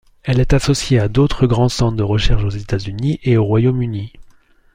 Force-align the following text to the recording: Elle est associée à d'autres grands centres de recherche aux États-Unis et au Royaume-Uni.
Elle 0.23 0.39
est 0.39 0.53
associée 0.53 0.97
à 0.97 1.07
d'autres 1.07 1.45
grands 1.45 1.69
centres 1.69 1.95
de 1.95 2.01
recherche 2.01 2.43
aux 2.43 2.49
États-Unis 2.49 3.19
et 3.21 3.37
au 3.37 3.43
Royaume-Uni. 3.43 4.11